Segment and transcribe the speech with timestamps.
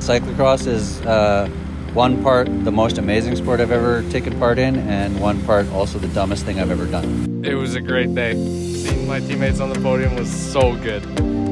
[0.00, 1.48] Cyclocross is uh,
[1.94, 5.98] one part the most amazing sport I've ever taken part in, and one part also
[5.98, 7.42] the dumbest thing I've ever done.
[7.44, 8.34] It was a great day.
[8.34, 11.02] Seeing my teammates on the podium was so good.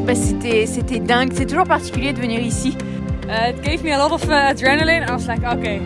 [0.07, 1.33] Bah, c'était, c'était dingue.
[1.33, 2.77] C'est toujours particulier de venir ici.
[3.29, 5.09] Uh, it gave me a lot of uh, adrenaline.
[5.09, 5.81] I was like, okay,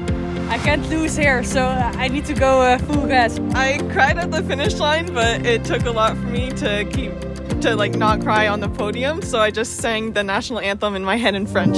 [0.48, 3.38] I can't lose here, so I need to go uh, full gas.
[3.54, 7.12] I cried at the finish line, but it took a lot for me to keep
[7.60, 9.22] to like not cry on the podium.
[9.22, 11.76] So I just sang the national anthem in my head in French.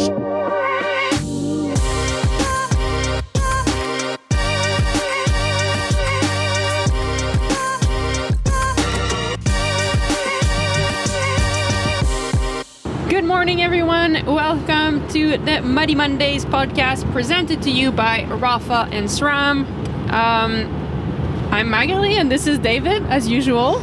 [15.10, 19.64] To the Muddy Mondays podcast presented to you by Rapha and SRAM.
[20.10, 23.80] Um, I'm Maghalie, and this is David, as usual.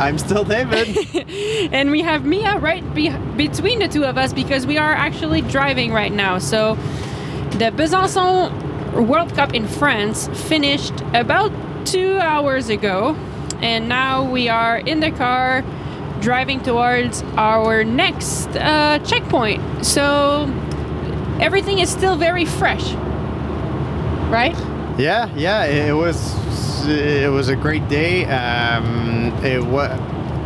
[0.00, 0.96] I'm still David.
[1.72, 5.42] and we have Mia right be- between the two of us because we are actually
[5.42, 6.38] driving right now.
[6.38, 6.76] So,
[7.52, 11.52] the Besançon World Cup in France finished about
[11.86, 13.14] two hours ago,
[13.60, 15.62] and now we are in the car
[16.22, 19.84] driving towards our next uh, checkpoint.
[19.84, 20.44] So,
[21.40, 22.92] everything is still very fresh,
[24.30, 24.56] right?
[24.98, 26.34] yeah, yeah, it was
[26.88, 28.24] it was a great day.
[28.26, 29.90] Um, it was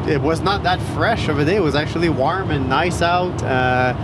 [0.08, 1.56] it was not that fresh of a day.
[1.56, 3.42] It was actually warm and nice out.
[3.42, 3.94] Uh,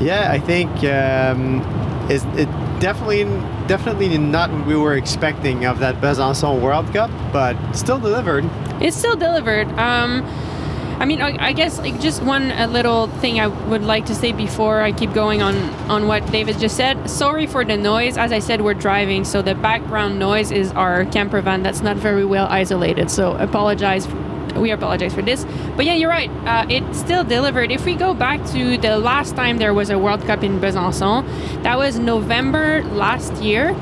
[0.00, 1.62] yeah, I think um,
[2.10, 2.48] it's, it
[2.80, 3.24] definitely
[3.66, 8.44] definitely not what we were expecting of that Besançon World Cup, but still delivered.
[8.80, 9.68] It's still delivered.
[9.78, 10.22] Um,
[11.00, 14.14] I mean, I, I guess like just one uh, little thing I would like to
[14.16, 15.54] say before I keep going on
[15.88, 17.08] on what David just said.
[17.08, 18.18] Sorry for the noise.
[18.18, 21.96] As I said, we're driving, so the background noise is our camper van that's not
[21.96, 23.10] very well isolated.
[23.10, 24.08] So apologize.
[24.56, 25.46] We apologize for this.
[25.76, 26.30] But yeah, you're right.
[26.44, 27.70] Uh, it still delivered.
[27.70, 31.62] If we go back to the last time there was a World Cup in Besançon,
[31.62, 33.76] that was November last year.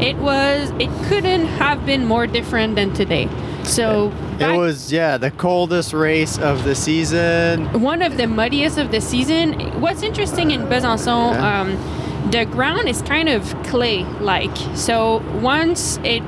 [0.00, 0.70] It was.
[0.78, 3.28] It couldn't have been more different than today.
[3.64, 7.80] So It was yeah the coldest race of the season.
[7.80, 9.52] one of the muddiest of the season.
[9.80, 11.60] What's interesting in Besançon, Yeah.
[11.60, 14.56] um, the ground is kind of clay-like.
[14.74, 16.22] So once it,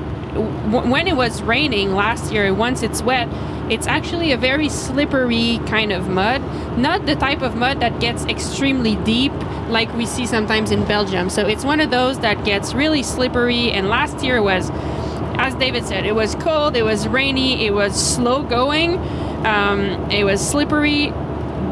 [0.71, 3.27] w- when it was raining last year, once it's wet,
[3.69, 6.41] it's actually a very slippery kind of mud.
[6.77, 9.33] Not the type of mud that gets extremely deep
[9.69, 11.29] like we see sometimes in Belgium.
[11.29, 13.71] So it's one of those that gets really slippery.
[13.71, 14.69] And last year was
[15.37, 18.97] as David said, it was cold, it was rainy, it was slow going,
[19.45, 21.13] um, it was slippery.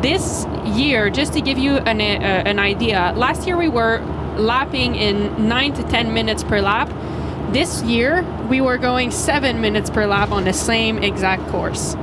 [0.01, 2.03] This year, just to give you an, uh,
[2.49, 3.99] an idea, last year we were
[4.37, 6.89] lapping in 9 to 10 minutes per lap.
[7.51, 11.95] This year, we were going 7 minutes per lap on the same exact course.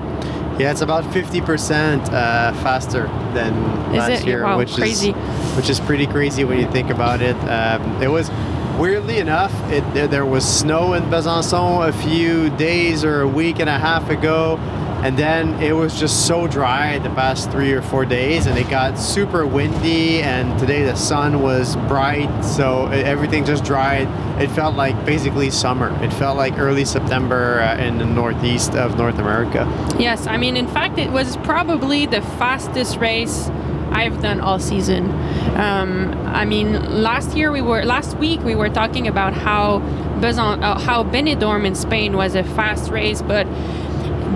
[0.59, 3.53] Yeah, it's about 50% uh, faster than
[3.93, 4.27] Is last it?
[4.27, 5.11] year, Wow, which crazy.
[5.11, 7.37] is which is pretty crazy when you think about it.
[7.49, 8.31] Um, it was
[8.79, 13.59] weirdly enough, it there, there was snow in Besançon a few days or a week
[13.59, 14.57] and a half ago,
[15.03, 18.71] and then it was just so dry the past three or four days, and it
[18.71, 20.23] got super windy.
[20.23, 24.09] And today the sun was bright, so e- everything just dried.
[24.41, 25.91] It felt like basically summer.
[26.05, 29.67] It felt like early September uh, in the northeast of North America.
[29.99, 33.51] Yes, I mean, in fact, it was probably the fastest race
[33.93, 35.11] I've done all season.
[35.57, 39.81] Um, I mean, last year we were, last week we were talking about how
[40.21, 43.47] Besan, uh, how Benidorm in Spain was a fast race, but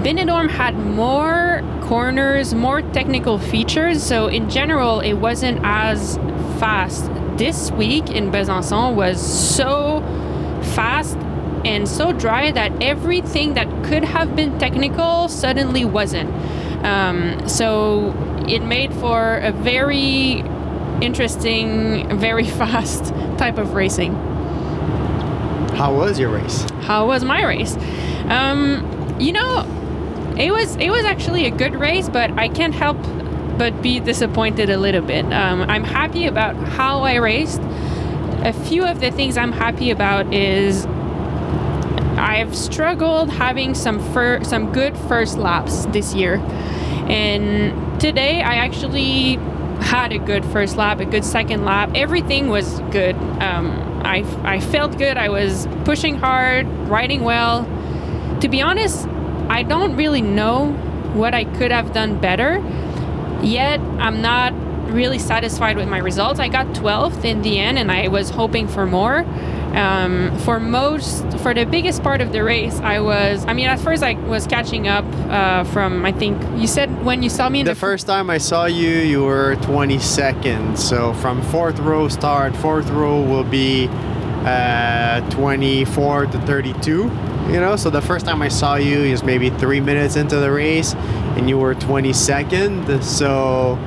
[0.03, 6.17] Benidorm had more corners, more technical features, so in general, it wasn't as
[6.59, 7.11] fast.
[7.37, 10.01] This week in Besançon was so
[10.75, 11.17] fast
[11.65, 16.31] and so dry that everything that could have been technical suddenly wasn't.
[16.85, 18.15] Um, so
[18.49, 20.43] it made for a very
[21.01, 24.15] interesting, very fast type of racing.
[25.75, 26.63] How was your race?
[26.83, 27.77] How was my race?
[28.29, 29.61] Um, you know,
[30.39, 32.97] it was it was actually a good race, but I can't help
[33.59, 35.25] but be disappointed a little bit.
[35.33, 37.61] Um, I'm happy about how I raced.
[38.43, 40.87] A few of the things I'm happy about is
[42.27, 46.39] I've struggled having some fir- some good first laps this year,
[47.09, 49.37] and today I actually
[49.81, 51.93] had a good first lap, a good second lap.
[51.95, 53.15] Everything was good.
[53.41, 53.71] Um,
[54.05, 55.17] I I felt good.
[55.17, 57.63] I was pushing hard, riding well.
[58.41, 59.07] To be honest,
[59.49, 60.73] I don't really know
[61.15, 62.61] what I could have done better.
[63.41, 64.53] Yet I'm not
[64.93, 66.41] really satisfied with my results.
[66.41, 69.25] I got 12th in the end, and I was hoping for more.
[69.75, 73.45] Um, for most, for the biggest part of the race, I was.
[73.47, 76.05] I mean, at first I was catching up uh, from.
[76.07, 78.65] I think you said when you saw me in The the, first time I saw
[78.67, 80.79] you, you were 22nd.
[80.79, 83.89] So from fourth row start, fourth row will be
[84.47, 87.11] uh, 24 to 32.
[87.51, 90.51] You know, so the first time I saw you is maybe three minutes into the
[90.51, 90.95] race,
[91.37, 93.03] and you were 22nd.
[93.03, 93.79] So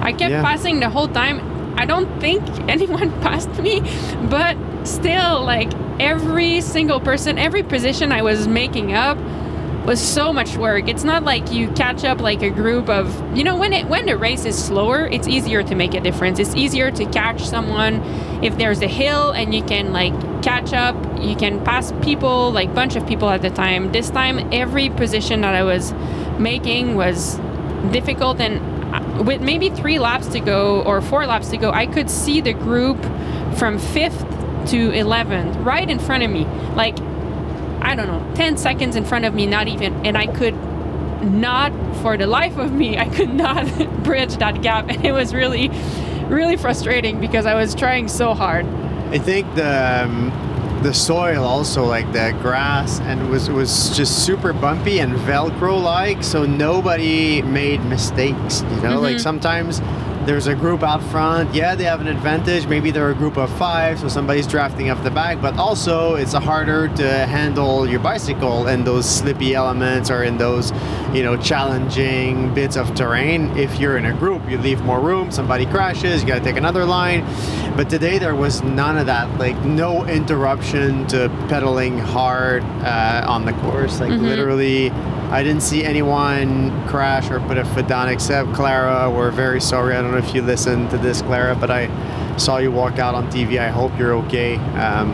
[0.00, 0.42] I kept Yeah.
[0.42, 1.40] passing the whole time.
[1.78, 3.80] I don't think anyone passed me,
[4.28, 9.18] but still, like every single person, every position I was making up
[9.86, 10.88] was so much work.
[10.88, 14.06] It's not like you catch up like a group of, you know, when it when
[14.06, 16.38] the race is slower, it's easier to make a difference.
[16.38, 17.96] It's easier to catch someone
[18.44, 20.94] if there's a hill and you can like catch up.
[21.20, 23.90] You can pass people, like bunch of people at the time.
[23.92, 25.92] This time, every position that I was
[26.38, 27.38] making was
[27.90, 28.60] difficult and
[28.94, 32.40] uh, with maybe three laps to go or four laps to go i could see
[32.40, 33.02] the group
[33.56, 34.24] from fifth
[34.68, 36.44] to 11th right in front of me.
[36.74, 36.98] Like
[37.82, 40.54] i don't know 10 seconds in front of me not even and i could
[41.24, 43.66] not for the life of me i could not
[44.04, 44.88] bridge that gap.
[44.92, 45.68] And it was really
[46.28, 48.66] really frustrating because i was trying so hard.
[49.10, 50.32] I think the um,
[50.82, 56.24] the soil also like the grass and was was just super bumpy and velcro like
[56.24, 59.00] so nobody made mistakes you know?
[59.00, 59.80] Like sometimes
[60.26, 61.54] there's a group out front.
[61.54, 62.66] Yeah they have an advantage.
[62.66, 66.32] Maybe they're a group of five so somebody's drafting up the back but also it's
[66.32, 70.72] harder to handle your bicycle in those slippy elements or in those
[71.12, 73.56] you know challenging bits of terrain.
[73.56, 76.56] If you're in a group you leave more room somebody crashes you got to take
[76.56, 77.24] another line.
[77.76, 83.44] But today there was none of that like no interruption to pedaling hard uh, on
[83.44, 84.00] the course.
[84.00, 84.90] Like literally
[85.32, 89.96] i didn't see anyone crash or put a foot down except clara we're very sorry
[89.96, 91.88] i don't know if you listened to this clara but i
[92.36, 95.10] saw you walk out on tv i hope you're okay um,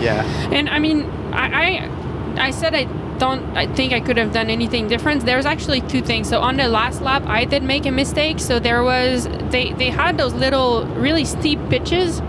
[0.00, 2.84] yeah And I mean, I, I, I said I
[3.18, 3.42] don't.
[3.56, 5.26] I think I could have done anything different.
[5.26, 6.28] There's actually two things.
[6.28, 8.40] So on the last lap, I did make a mistake.
[8.40, 12.20] So there was they they had those little really steep pitches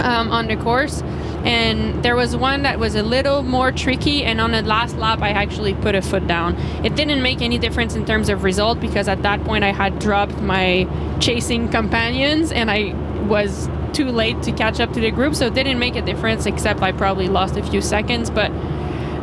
[0.00, 1.02] um, on the course.
[1.44, 5.20] And there was one that was a little more tricky, and on the last lap,
[5.20, 6.56] I actually put a foot down.
[6.84, 9.98] It didn't make any difference in terms of result because at that point I had
[9.98, 10.88] dropped my
[11.20, 12.94] chasing companions and I
[13.26, 16.46] was too late to catch up to the group, so it didn't make a difference
[16.46, 18.30] except I probably lost a few seconds.
[18.30, 18.50] But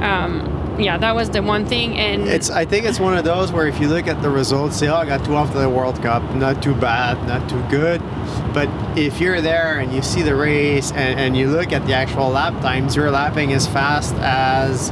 [0.01, 1.97] um, yeah, that was the one thing.
[1.97, 2.49] And It's.
[2.49, 4.95] I think it's one of those where if you look at the results, say, "Oh,
[4.95, 8.01] I got 12th of the World Cup, not too bad, not too good."
[8.53, 11.93] But if you're there and you see the race and, and you look at the
[11.93, 14.89] actual lap times, you're lapping as fast as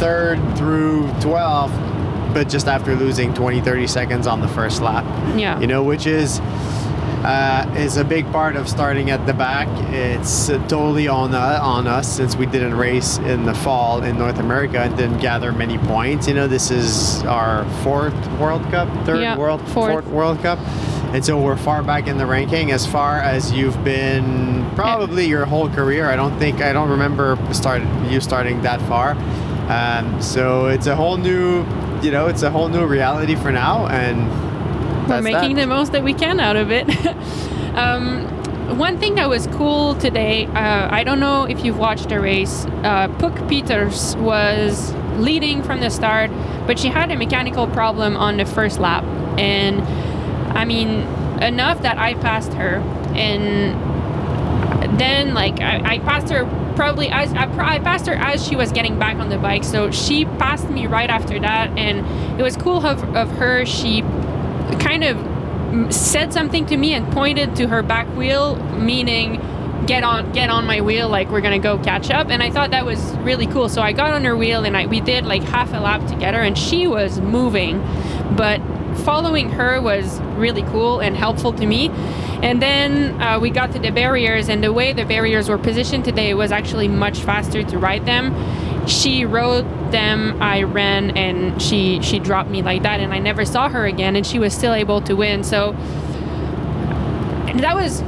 [0.00, 5.04] third through 12th, but just after losing 20, 30 seconds on the first lap.
[5.38, 6.40] yeah, You know, which is.
[7.24, 9.66] Uh, is a big part of starting at the back.
[9.92, 14.16] It's uh, totally on uh, on us since we didn't race in the fall in
[14.16, 16.28] North America and didn't gather many points.
[16.28, 20.06] You know, this is our fourth World Cup, third World fourth.
[20.06, 20.58] World Cup,
[21.16, 25.46] and so we're far back in the ranking as far as you've been probably your
[25.46, 26.10] whole career.
[26.10, 27.80] I don't think I don't remember start
[28.10, 29.12] you starting that far.
[29.70, 31.64] Um, so it's a whole new,
[32.02, 34.28] you know, it's a whole new reality for now, and
[35.08, 35.62] we're making that.
[35.62, 36.86] the most that we can out of it.
[37.76, 38.26] um,
[38.76, 42.66] one thing that was cool today, uh, I don't know if you've watched the race.
[42.84, 46.30] Uh, Puck Pieterse was leading from the start,
[46.66, 49.02] but she had a mechanical problem on the first lap,
[49.38, 49.80] and
[50.56, 51.00] I mean
[51.42, 52.76] enough that I passed her,
[53.14, 53.74] and
[54.98, 56.44] then like I, I passed her
[56.76, 59.64] probably as I, I passed her as she was getting back on the bike.
[59.64, 61.76] So she passed me right after that.
[61.76, 63.64] And it was cool of, of her.
[63.66, 64.02] She
[64.78, 69.40] kind of said something to me and pointed to her back wheel meaning
[69.86, 71.08] get on get on my wheel.
[71.08, 72.28] Like we're gonna go catch up.
[72.28, 73.68] And i thought that was really cool.
[73.68, 76.40] So i got on her wheel and I, we did like half a lap together
[76.40, 77.80] and she was moving.
[78.36, 78.60] But
[78.96, 81.88] following her was really cool and helpful to me.
[82.42, 86.04] And then uh, we got to the barriers and the way the barriers were positioned
[86.04, 88.34] today was actually much faster to ride them.
[88.86, 93.44] She rode them i ran and she she dropped me like that and i never
[93.44, 95.44] saw her again and she was still able to win.
[95.44, 95.72] So
[97.62, 98.02] that was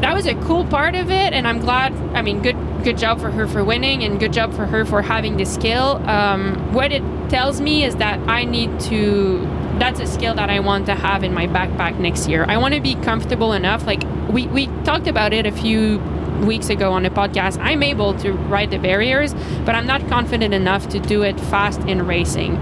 [0.00, 3.20] that was a cool part of it and i'm glad i mean good good job
[3.20, 5.96] for her for winning and good job for her for having the skill.
[6.08, 9.40] Um, what it tells me is that i need to
[9.78, 12.44] that's a skill that i want to have in my backpack next year.
[12.48, 15.98] I want to be comfortable enough like we, we talked about it a few
[16.44, 17.58] weeks ago on the podcast.
[17.60, 19.34] I'm able to ride the barriers
[19.64, 22.56] but i'm not confident enough to do it fast in racing.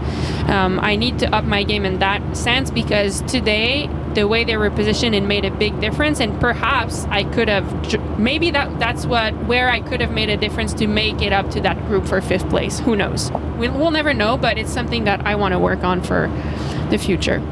[0.49, 4.57] Um, i need to up my game in that sense because today the way they
[4.57, 9.05] were positioned it made a big difference and perhaps I could have maybe that that's
[9.05, 12.07] what where I could have made a difference to make it up to that group
[12.07, 12.81] for fifth place.
[12.81, 13.31] Who knows?
[13.59, 16.29] We'll, we'll never know but it's something that I want to work on for
[16.91, 17.43] the future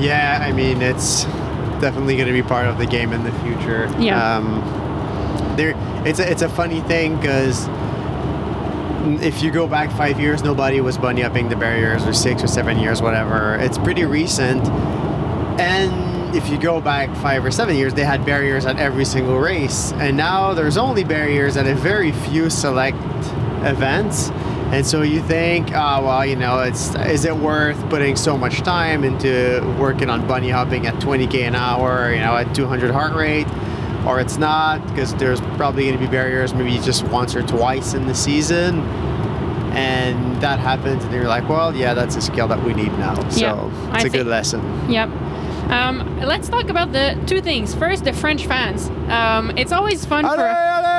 [0.00, 1.26] Yeah, I mean it's
[1.80, 3.92] definitely going to be part of the game in the future.
[3.98, 4.36] Yeah.
[4.36, 4.60] Um,
[5.56, 5.74] there,
[6.06, 7.68] it's a, it's a funny thing because
[9.22, 12.46] if you go back five years, nobody was bunny upping the barriers, or six or
[12.46, 13.56] seven years, whatever.
[13.56, 14.64] It's pretty recent,
[15.60, 19.38] and if you go back five or seven years, they had barriers at every single
[19.38, 22.96] race, and now there's only barriers at a very few select
[23.62, 24.30] events.
[24.74, 28.58] And so you think, oh well, you know, it's is it worth putting so much
[28.62, 33.14] time into working on bunny hopping at 20k an hour, you know, at 200 heart
[33.14, 33.46] rate,
[34.04, 37.94] or it's not because there's probably going to be barriers maybe just once or twice
[37.94, 38.80] in the season,
[39.76, 43.14] and that happens, and you're like, well, yeah, that's a skill that we need now.
[43.28, 44.90] So it's I a good lesson.
[44.90, 45.08] Yep.
[45.70, 47.76] Um, let's talk about the two things.
[47.76, 48.88] First, the French fans.
[49.08, 50.42] Um, it's always fun Allez, for.
[50.42, 50.93] allez,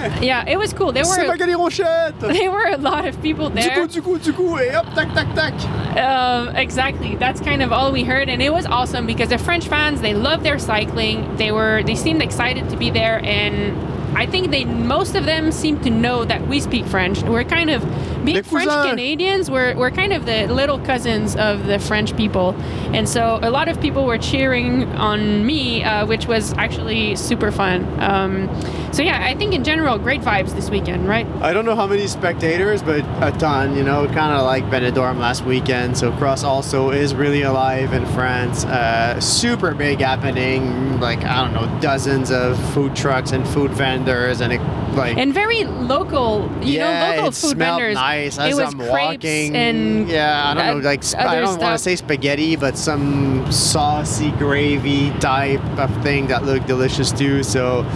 [0.20, 0.92] Yeah, it was cool.
[0.92, 2.18] There were Maghalie Rochette!
[2.20, 3.86] there were a lot of people there.
[3.86, 5.54] Du coup, du coup, du coup, et hop, tac, tac, tac!
[5.96, 7.16] Um, exactly.
[7.16, 10.14] That's kind of all we heard, and it was awesome because the French fans they
[10.14, 11.36] love their cycling.
[11.36, 15.52] They were they seemed excited to be there, and I think they most of them
[15.52, 17.22] seem to know that we speak French.
[17.22, 17.82] We're kind of
[18.24, 18.70] being French.
[18.70, 19.50] Canadians.
[19.50, 22.54] We're we're kind of the little cousins of the French people,
[22.94, 27.50] and so a lot of people were cheering on me, uh, which was actually super
[27.50, 27.86] fun.
[28.00, 28.48] Um,
[28.92, 31.26] so yeah, I think in general, great vibes this weekend, right?
[31.40, 35.18] I don't know how many spectators, but a ton, you know, kind of like Benidorm
[35.18, 35.96] last weekend.
[35.96, 38.64] So Cross also is really alive in France.
[38.64, 44.40] Uh, super big happening, like, I don't know, dozens of food trucks and food vendors
[44.40, 44.60] and it,
[44.94, 47.94] like, And very local, you yeah, know, local it food smelled vendors.
[47.94, 48.90] nice it was I'm crepes
[49.24, 49.56] walking.
[49.56, 53.50] and yeah, I don't know, like sp- I don't want to say spaghetti, but some
[53.50, 57.42] saucy gravy type of thing that looked delicious too.
[57.42, 57.86] So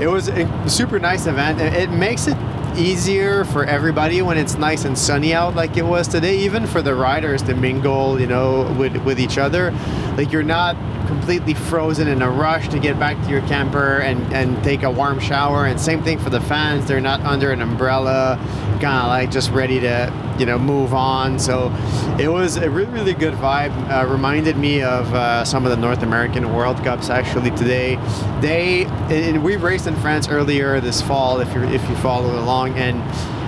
[0.00, 1.60] it was a super nice event.
[1.60, 2.36] It makes it
[2.76, 6.82] easier for everybody when it's nice and sunny out like it was today even for
[6.82, 9.70] the riders to mingle you know with with each other.
[10.16, 10.76] Like you're not
[11.06, 14.90] completely frozen in a rush to get back to your camper and and take a
[14.90, 15.66] warm shower.
[15.66, 18.38] And same thing for the fans they're not under an umbrella
[18.80, 21.38] kind of like just ready to you know move on.
[21.38, 21.74] So
[22.18, 23.72] it was a really really good vibe.
[23.90, 27.96] Uh, reminded me of uh, some of the north american world cups actually today.
[28.40, 32.74] They and we raced in france earlier this fall if you if you followed along
[32.78, 33.00] and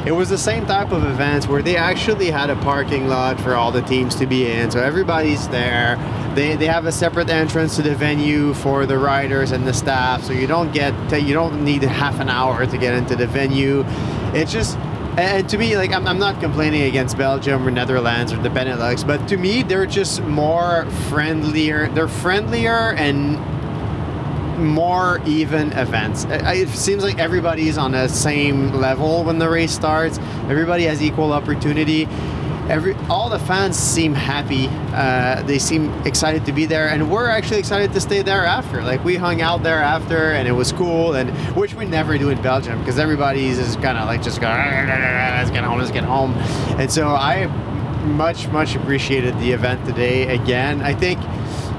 [0.06, 3.54] it was the same type of events where they actually had a parking lot for
[3.56, 4.70] all the teams to be in.
[4.70, 5.96] So everybody's there.
[6.36, 10.22] They, they have a separate entrance to the venue for the riders and the staff.
[10.22, 13.84] So you don't get you don't need half an hour to get into the venue.
[14.32, 14.78] It's just
[15.16, 19.06] and to me, like I'm, I'm not complaining against Belgium or Netherlands or the Benelux,
[19.06, 21.88] but to me they're just more friendlier.
[21.88, 23.38] They're friendlier and
[24.58, 26.24] more even events.
[26.28, 30.18] It seems like everybody's on the same level when the race starts.
[30.48, 32.06] Everybody has equal opportunity.
[32.68, 34.68] Every all the fans seem happy.
[34.92, 38.82] Uh, they seem excited to be there, and we're actually excited to stay there after.
[38.82, 42.30] Like we hung out there after, and it was cool, and which we never do
[42.30, 46.04] in Belgium because everybody's just kind of like just go, let's get home, let's get
[46.04, 46.34] home,
[46.78, 47.46] and so I
[48.06, 50.34] much much appreciated the event today.
[50.34, 51.20] Again, I think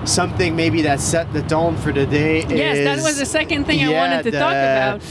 [0.08, 3.66] something maybe that set the tone for the day yes, is that was the second
[3.66, 5.02] thing I wanted to talk about.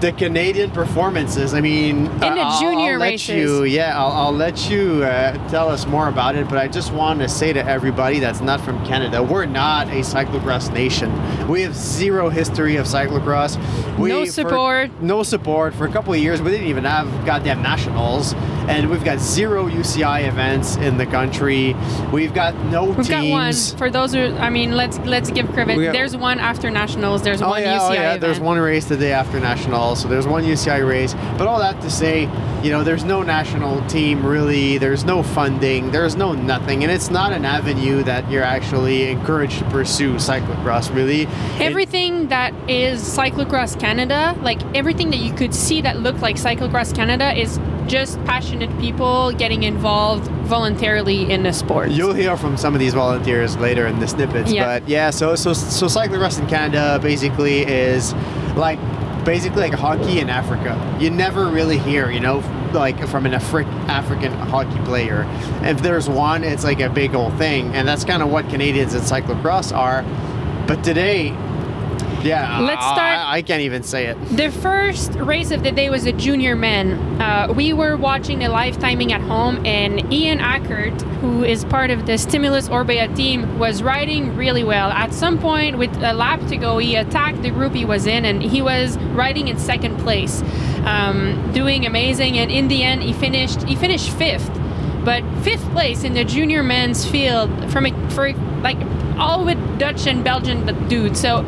[0.00, 1.54] The Canadian performances.
[1.54, 3.34] I mean, in the junior I'll let races.
[3.36, 6.48] You, yeah, I'll, I'll let you uh, tell us more about it.
[6.48, 10.00] But I just want to say to everybody that's not from Canada, we're not a
[10.00, 11.10] cyclocross nation.
[11.48, 13.56] We have zero history of cyclocross.
[13.98, 15.02] We, No for- support.
[15.02, 15.74] no support.
[15.74, 18.34] For a couple of years, we didn't even have goddamn nationals,
[18.68, 21.74] and we've got zero UCI events in the country.
[22.12, 24.34] We've got no We've got one for those who.
[24.36, 25.76] I mean, let's let's give credit.
[25.82, 27.22] Got- There's one after nationals.
[27.22, 28.00] There's Oh one yeah, UCI oh yeah.
[28.08, 28.20] event.
[28.22, 31.14] There's one race the day after nationals, so there's one UCI race.
[31.38, 32.22] But all that to say,
[32.62, 34.78] you know, there's no national team really.
[34.78, 35.90] There's no funding.
[35.90, 40.94] There's no nothing, and it's not an avenue that you're actually encouraged to pursue cyclocross.
[40.94, 41.28] Really, It-
[41.60, 46.94] Everything that is Cyclocross Canada, like everything that you could see that looked like Cyclocross
[46.94, 51.90] Canada, is just passionate people getting involved voluntarily in the sport.
[51.90, 54.52] You'll hear from some of these volunteers later in the snippets.
[54.52, 54.64] Yeah.
[54.64, 58.14] But yeah, so so so cycling cyclocross in Canada basically is
[58.56, 58.78] like
[59.24, 60.78] basically like hockey in Africa.
[61.00, 62.38] You never really hear, you know,
[62.72, 65.26] like from an Afri- African hockey player.
[65.62, 68.94] If there's one, it's like a big old thing, and that's kind of what Canadians
[68.94, 70.04] in cyclocross are.
[70.66, 71.30] But today,
[72.26, 72.58] Yeah.
[72.60, 74.16] Let's start- I, I can't even say it.
[74.36, 76.92] The first race of the day was a junior men.
[77.20, 81.90] Uh, we were watching the live timing at home, and Ian Ackert, who is part
[81.90, 84.90] of the Stimulus Orbea team, was riding really well.
[84.90, 88.24] At some point, with a lap to go, he attacked the group he was in,
[88.24, 90.42] and he was riding in second place,
[90.84, 92.38] um, doing amazing.
[92.38, 93.62] And in the end, he finished.
[93.62, 94.50] He finished fifth,
[95.04, 98.78] but fifth place in the junior men's field from a, for like
[99.18, 101.20] all with Dutch and Belgian dudes.
[101.20, 101.44] So.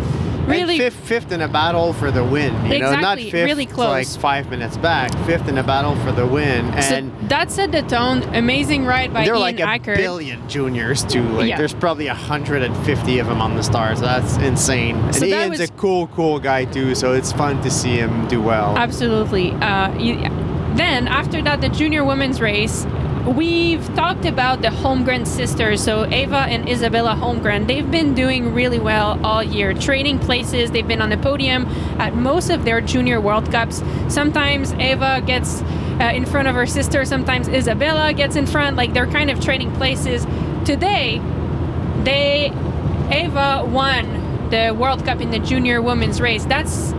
[0.48, 2.52] Really, fifth, fifth in a battle for the win.
[2.66, 3.88] You know, not Exactly, fifth really close.
[3.88, 5.12] like five minutes back.
[5.26, 8.22] Fifth in a battle for the win, and so that set the tone.
[8.34, 11.22] Amazing ride by there are Ian like a billion juniors too.
[11.22, 11.58] Like Yeah.
[11.58, 14.00] there's probably 150 of them on the stars.
[14.00, 14.96] That's insane.
[14.96, 16.94] And So Ian's was- a cool, cool guy too.
[16.94, 18.76] So it's fun to see him do well.
[18.76, 19.52] Absolutely.
[19.52, 20.16] Uh, you,
[20.76, 22.86] then after that, the junior women's race.
[23.36, 27.66] We've talked about the Holmgren sisters, so Ava and Isabella Holmgren.
[27.66, 30.70] They've been doing really well all year, trading places.
[30.70, 31.66] They've been on the podium
[31.98, 33.82] at most of their junior World Cups.
[34.08, 35.60] Sometimes Ava gets
[36.00, 38.76] uh, in front of her sister, sometimes Isabella gets in front.
[38.76, 40.24] Like they're kind of trading places.
[40.64, 41.20] Today,
[42.04, 42.50] they
[43.10, 46.46] Ava won the World Cup in the junior women's race.
[46.46, 46.94] That's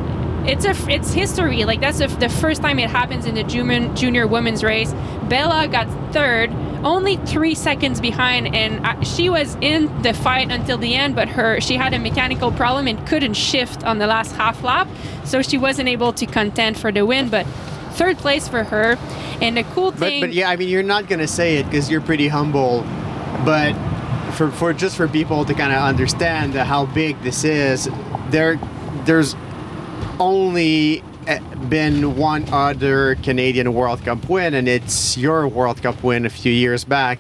[0.48, 1.66] it's a it's history.
[1.66, 4.94] Like that's a, the first time it happens in the junior junior women's race.
[5.28, 6.52] Bella got third,
[6.84, 11.16] only three seconds behind, and uh, she was in the fight until the end.
[11.16, 14.88] But her she had a mechanical problem and couldn't shift on the last half lap,
[15.26, 17.30] so she wasn't able to contend for the win.
[17.30, 17.46] But
[17.94, 18.98] third place for her.
[19.42, 21.90] And the cool but thing, but yeah, I mean you're not gonna say it because
[21.90, 22.82] you're pretty humble,
[23.46, 23.74] but
[24.34, 27.90] for for just for people to kind of understand how big this is,
[28.30, 28.60] there
[29.06, 29.36] there's
[30.20, 36.26] only uh, been one other Canadian World Cup win, and it's your World Cup win
[36.26, 37.20] a few years back.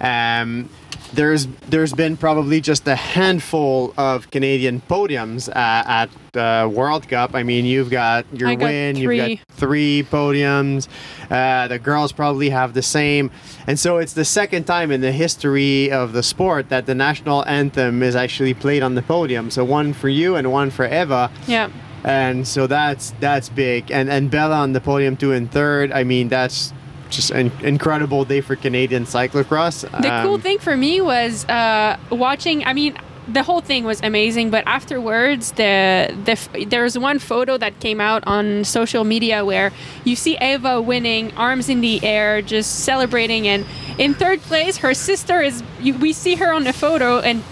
[0.00, 0.68] Um,
[1.12, 7.34] there's there's been probably just a handful of Canadian podiums uh, at the World Cup.
[7.34, 10.88] I mean, you've got your I got win, you've got three podiums.
[11.28, 13.30] Uh, the girls probably have the same,
[13.66, 17.44] and so it's the second time in the history of the sport that the national
[17.46, 19.50] anthem is actually played on the podium.
[19.50, 21.70] So one for you and one for Eva yeah.
[22.04, 26.02] And so that's that's big and and bella on the podium too in third i
[26.04, 26.72] mean that's
[27.10, 31.96] just an incredible day for canadian cyclocross The cool Um, thing for me was uh,
[32.10, 32.64] watching.
[32.64, 37.18] I mean, the whole thing was amazing, but afterwards, the the f- there was one
[37.18, 39.72] photo that came out on social media where
[40.04, 43.66] you see Ava winning, arms in the air, just celebrating, and
[43.98, 45.62] in third place, her sister is.
[45.80, 47.42] You, we see her on the photo, and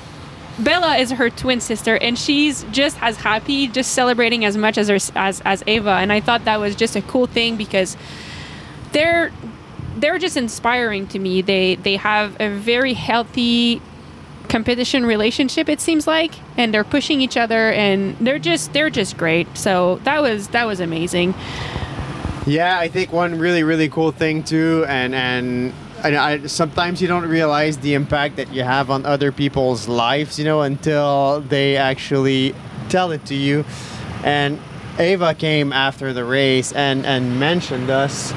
[0.58, 4.88] Bella is her twin sister, and she's just as happy, just celebrating as much as
[4.88, 5.90] her, as as Ava.
[5.90, 7.96] And I thought that was just a cool thing because
[8.92, 9.30] they're
[9.96, 11.42] they're just inspiring to me.
[11.42, 13.80] They they have a very healthy
[14.48, 19.16] competition relationship it seems like and they're pushing each other and they're just they're just
[19.16, 21.34] great so that was that was amazing
[22.46, 27.08] yeah i think one really really cool thing too and and I, I, sometimes you
[27.08, 31.76] don't realize the impact that you have on other people's lives you know until they
[31.76, 32.54] actually
[32.88, 33.64] tell it to you
[34.22, 34.60] and
[34.98, 38.32] ava came after the race and and mentioned us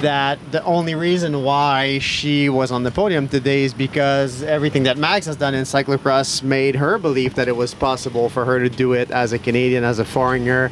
[0.00, 4.96] that the only reason why she was on the podium today is because everything that
[4.96, 8.68] Max has done in cyclocross made her believe that it was possible for her to
[8.68, 10.70] do it as a Canadian, as a foreigner.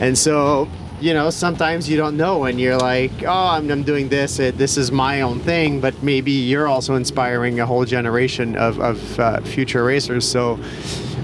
[0.00, 0.68] And so,
[1.04, 4.52] you know, sometimes you don't know and you're like, oh, I'm, I'm doing this, uh,
[4.54, 9.20] this is my own thing, but maybe you're also inspiring a whole generation of, of
[9.20, 10.26] uh, future racers.
[10.26, 10.56] So,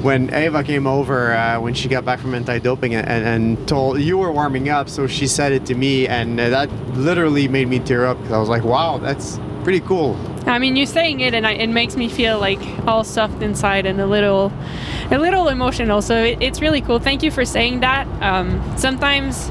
[0.02, 4.00] when Ava came over uh, when she got back from anti-doping and, and, and told
[4.00, 7.68] you were warming up, so she said it to me, and uh, that literally made
[7.68, 11.20] me tear up because I was like, "Wow, that's pretty cool." i mean you're saying
[11.20, 14.50] it and I, it makes me feel like all stuffed inside and a little
[15.10, 19.50] a little emotional so it, it's really cool thank you for saying that um, sometimes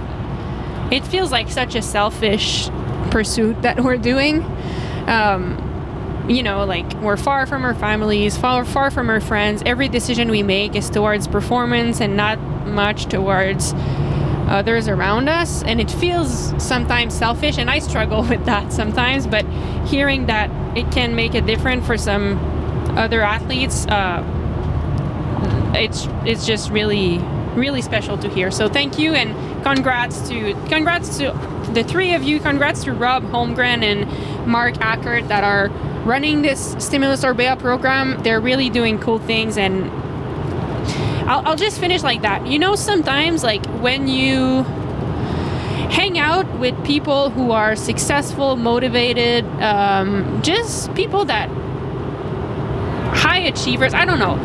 [0.92, 2.70] it feels like such a selfish
[3.12, 4.44] pursuit that we're doing
[5.08, 5.66] um,
[6.30, 9.64] you know, like we're far from our families, far far from our friends.
[9.66, 13.74] Every decision we make is towards performance and not much towards
[14.48, 15.64] others around us.
[15.64, 19.26] And it feels sometimes selfish, and I struggle with that sometimes.
[19.26, 19.46] But
[19.88, 22.38] hearing that it can make a difference for some
[22.96, 24.24] other athletes, uh,
[25.76, 27.18] it's it's just really
[27.56, 28.52] really special to hear.
[28.52, 31.32] So thank you and congrats to congrats to
[31.74, 32.40] the three of you.
[32.40, 35.70] Congrats to Rob Holmgren and Mark Ackert that are
[36.06, 38.22] running this Stimulus Orbea program.
[38.24, 39.90] They're really doing cool things and
[41.30, 42.48] I'll, I'll just finish like that.
[42.48, 44.64] You know, sometimes like when you
[45.92, 51.50] hang out with people who are successful, motivated, um, just people that
[53.16, 53.94] high achievers.
[53.94, 54.38] I don't know.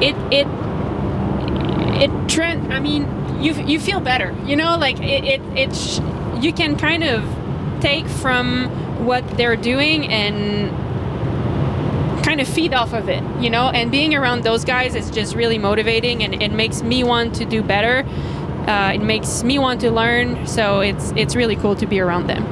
[0.00, 0.46] It it
[2.02, 2.70] it Trent.
[2.72, 3.04] I mean,
[3.40, 4.34] you you feel better.
[4.44, 6.00] You know, like it it,
[6.42, 7.24] you can kind of
[7.80, 8.68] take from
[9.04, 10.70] what they're doing and
[12.24, 13.70] kind of feed off of it, you know.
[13.70, 17.44] And being around those guys is just really motivating, and it makes me want to
[17.44, 18.04] do better.
[18.66, 22.26] Uh, it makes me want to learn, so it's it's really cool to be around
[22.26, 22.44] them.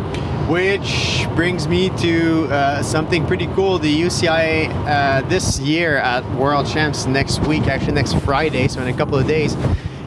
[0.48, 3.80] Which brings me to uh, something pretty cool.
[3.80, 8.88] The UCI uh, this year at World Champs next week, actually next Friday, so in
[8.88, 9.56] a couple of days,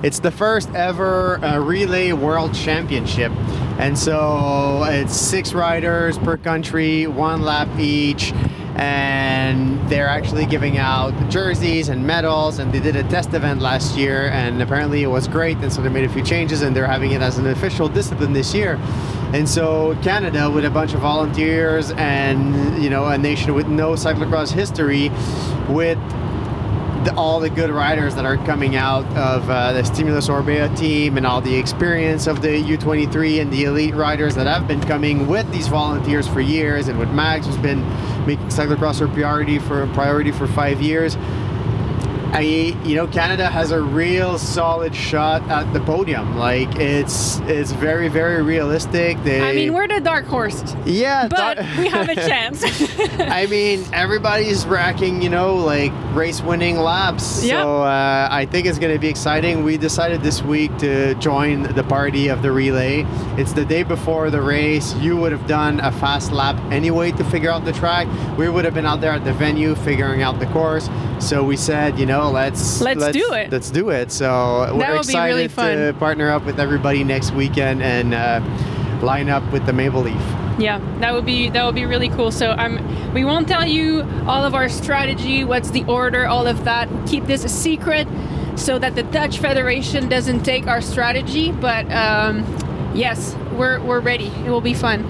[0.02, 3.32] it's the first ever uh, relay World Championship.
[3.80, 8.34] And so it's six riders per country, one lap each.
[8.76, 12.60] And they're actually giving out jerseys and medals.
[12.60, 14.30] And they did a test event last year.
[14.30, 15.58] And apparently it was great.
[15.58, 16.62] And so they made a few changes.
[16.62, 18.80] And they're having it as an official discipline this year.
[19.34, 23.92] And so canada with a bunch of volunteers and you know a nation with no
[23.92, 25.10] cyclocross history
[25.70, 26.00] with
[27.06, 31.18] the, all the good riders that are coming out of uh, the Stimulus Orbea team
[31.18, 35.28] and all the experience of the U23 and the elite riders that have been coming
[35.28, 37.82] with these volunteers for years and with Max who's been
[38.26, 41.16] making cyclocross a priority for priority for five years.
[42.32, 46.38] I, you know, Canada has a real solid shot at the podium.
[46.38, 49.22] Like it's it's very very realistic.
[49.24, 52.64] They, I mean, we're the dark horse, yeah, but dar- we have a chance.
[53.20, 57.44] I mean, everybody's racking, you know, like race winning laps.
[57.44, 57.64] Yeah.
[57.64, 59.64] So uh, I think it's going to be exciting.
[59.64, 63.06] We decided this week to join the party of the relay.
[63.38, 64.94] It's the day before the race.
[64.96, 68.08] You would have done a fast lap anyway to figure out the track.
[68.38, 70.90] We would have been out there at the venue figuring out the course.
[71.20, 73.52] So we said, you know, let's Let's do it.
[73.52, 74.12] Let's do it.
[74.12, 75.78] So we're really excited fun.
[75.78, 78.42] to partner up with everybody next weekend and uh,
[79.02, 80.16] line up with the Maple Leaf.
[80.60, 82.32] Yeah, that would be that would be really cool.
[82.32, 86.66] So um, we won't tell you all of our strategy, what's the order, all of
[86.66, 86.90] that.
[87.08, 88.08] Keep this a secret
[88.56, 91.52] so that the Dutch Federation doesn't take our strategy.
[91.52, 92.44] But um,
[92.94, 94.28] yes, we're we're ready.
[94.28, 95.06] It will be fun.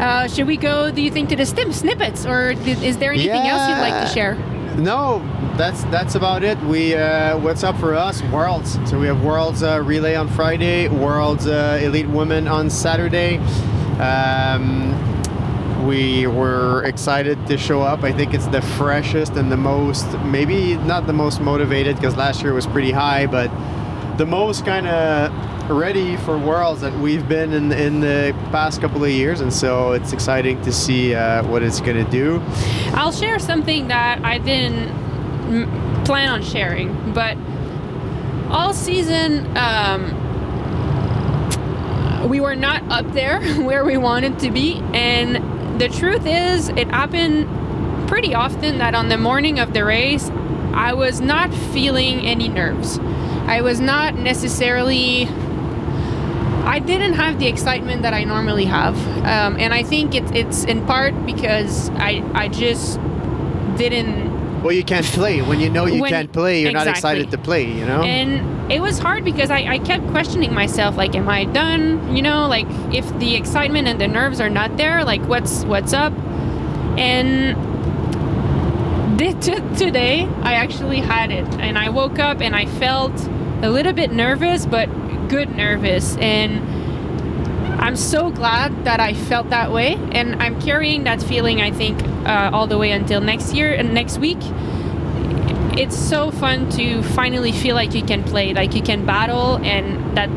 [0.00, 0.90] Uh, should we go?
[0.90, 4.06] Do you think to the stim snippets, or th- is there anything else you'd like
[4.06, 4.34] to share?
[4.78, 5.18] No,
[5.56, 6.56] that's that's about it.
[6.60, 8.22] We uh, what's up for us?
[8.22, 8.78] Worlds.
[8.88, 13.38] So we have Worlds uh, relay on Friday, Worlds uh, Elite Women on Saturday.
[13.98, 14.94] Um,
[15.84, 18.04] we were excited to show up.
[18.04, 22.42] I think it's the freshest and the most, maybe not the most motivated because last
[22.42, 23.48] year was pretty high, but
[24.16, 25.32] the most kind of
[25.68, 29.92] ready for Worlds that we've been in in the past couple of years, and so
[29.92, 32.42] it's exciting to see uh, what it's going to do.
[32.94, 37.36] I'll share something that I didn't plan on sharing, but
[38.48, 40.14] all season um,
[42.28, 46.88] we were not up there where we wanted to be, and the truth is, it
[46.88, 47.46] happened
[48.08, 50.30] pretty often that on the morning of the race,
[50.72, 52.98] I was not feeling any nerves.
[52.98, 55.28] I was not necessarily
[56.68, 60.64] I didn't have the excitement that I normally have, um, and I think it's it's
[60.64, 63.00] in part because I I just
[63.78, 64.62] didn't.
[64.62, 66.60] Well, you can't play when you know you When- can't play.
[66.62, 67.64] You're not excited to play.
[67.72, 68.02] You know.
[68.02, 72.14] And it was hard because I, I kept questioning myself, like, am I done?
[72.14, 75.94] You know, like if the excitement and the nerves are not there, like what's what's
[75.94, 76.12] up?
[76.98, 77.56] And
[79.78, 83.14] today I actually had it, and I woke up and I felt
[83.62, 84.88] a little bit nervous, but
[85.28, 86.60] good nervous, and
[87.80, 91.60] I'm so glad that I felt that way, and I'm carrying that feeling.
[91.60, 94.38] I think uh, all the way until next year and next week.
[95.78, 100.16] It's so fun to finally feel like you can play, like you can battle, and
[100.16, 100.28] that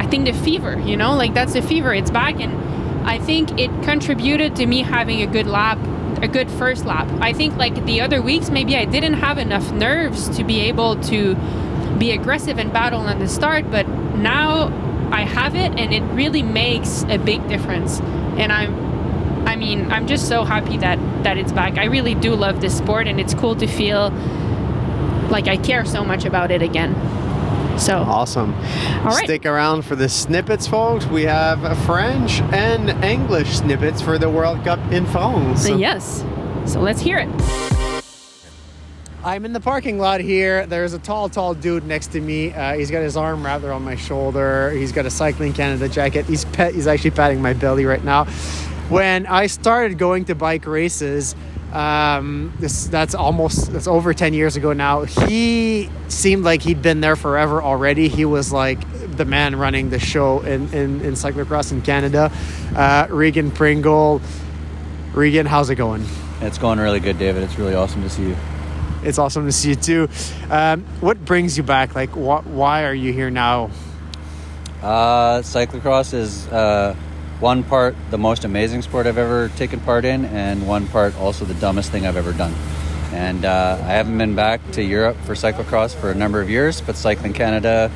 [0.00, 1.92] I think the fever, you know, like that's the fever.
[1.92, 5.78] It's back, and I think it contributed to me having a good lap,
[6.22, 7.08] a good first lap.
[7.20, 10.96] I think like the other weeks, maybe I didn't have enough nerves to be able
[11.04, 11.34] to
[11.98, 14.68] be aggressive and battle on the start, but now
[15.12, 18.00] I have it, and it really makes a big difference.
[18.38, 18.90] And I'm
[19.46, 21.78] I mean, I'm just so happy that that it's back.
[21.78, 24.10] I really do love this sport, and it's cool to feel
[25.30, 26.94] like I care so much about it again.
[27.78, 28.52] So, Awesome.
[28.54, 29.24] all right.
[29.24, 31.06] Stick around for the snippets, folks.
[31.06, 35.66] We have French and English snippets for the World Cup in France.
[35.68, 36.22] yes.
[36.66, 37.69] So let's hear it.
[39.22, 40.64] I'm in the parking lot here.
[40.66, 42.54] There's a tall, tall dude next to me.
[42.54, 44.70] Uh, he's got his arm wrapped around my shoulder.
[44.70, 46.24] He's got a Cycling Canada jacket.
[46.24, 46.74] He's pet.
[46.74, 48.24] He's actually patting my belly right now.
[48.88, 51.36] When I started going to bike races,
[51.74, 55.02] um, this that's almost that's over 10 years ago now.
[55.02, 58.08] He seemed like he'd been there forever already.
[58.08, 58.80] He was like
[59.16, 62.32] the man running the show in in, in cyclocross in Canada.
[62.74, 64.22] Uh, Regan Pringle.
[65.12, 66.06] Regan, how's it going?
[66.40, 67.42] It's going really good, David.
[67.42, 68.36] It's really awesome to see you.
[69.02, 70.08] It's awesome to see you too.
[70.50, 71.94] Um, what brings you back?
[71.94, 73.70] Like, wh- why are you here now?
[74.82, 76.94] Uh, cyclocross is uh,
[77.38, 81.44] one part the most amazing sport I've ever taken part in, and one part also
[81.44, 82.54] the dumbest thing I've ever done.
[83.12, 86.80] And uh, I haven't been back to Europe for cyclocross for a number of years,
[86.80, 87.90] but Cycling Canada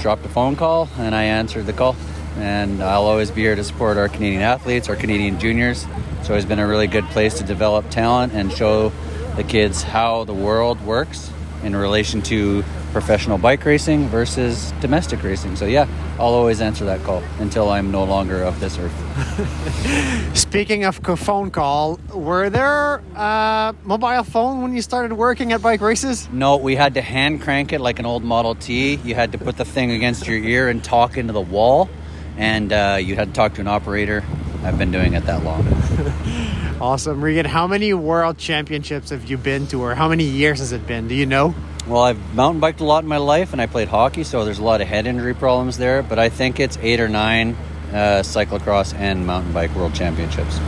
[0.00, 1.94] dropped a phone call, and I answered the call.
[2.38, 5.86] And I'll always be here to support our Canadian athletes, our Canadian juniors.
[6.18, 8.90] It's always been a really good place to develop talent and show
[9.36, 11.30] the kids how the world works
[11.62, 15.56] in relation to professional bike racing versus domestic racing.
[15.56, 20.36] So yeah, I'll always answer that call until I'm no longer of this earth.
[20.36, 25.80] Speaking of phone call, were there uh, mobile phone when you started working at bike
[25.80, 26.28] races?
[26.30, 28.94] No, we had to hand crank it like an old Model T.
[28.96, 31.88] You had to put the thing against your ear and talk into the wall,
[32.36, 34.22] and uh, you had to talk to an operator.
[34.62, 35.66] I've been doing it that long.
[36.84, 37.46] Awesome, Regan.
[37.46, 41.08] How many world championships have you been to, or how many years has it been?
[41.08, 41.54] Do you know?
[41.86, 44.58] Well, I've mountain biked a lot in my life, and I played hockey, so there's
[44.58, 46.02] a lot of head injury problems there.
[46.02, 47.56] But I think it's eight or nine
[47.88, 50.58] uh, cyclocross and mountain bike world championships.